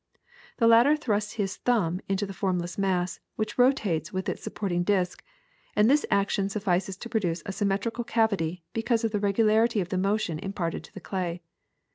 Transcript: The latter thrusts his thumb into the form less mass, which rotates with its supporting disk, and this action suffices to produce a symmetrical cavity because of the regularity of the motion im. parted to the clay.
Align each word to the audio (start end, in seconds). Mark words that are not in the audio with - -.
The 0.57 0.65
latter 0.65 0.95
thrusts 0.97 1.33
his 1.33 1.57
thumb 1.57 2.01
into 2.09 2.25
the 2.25 2.33
form 2.33 2.57
less 2.57 2.75
mass, 2.75 3.19
which 3.35 3.59
rotates 3.59 4.11
with 4.11 4.27
its 4.29 4.41
supporting 4.41 4.81
disk, 4.81 5.23
and 5.75 5.87
this 5.87 6.07
action 6.09 6.49
suffices 6.49 6.97
to 6.97 7.07
produce 7.07 7.43
a 7.45 7.51
symmetrical 7.51 8.03
cavity 8.03 8.63
because 8.73 9.03
of 9.03 9.11
the 9.11 9.19
regularity 9.19 9.79
of 9.79 9.89
the 9.89 9.99
motion 9.99 10.39
im. 10.39 10.53
parted 10.53 10.83
to 10.85 10.93
the 10.95 11.01
clay. 11.01 11.43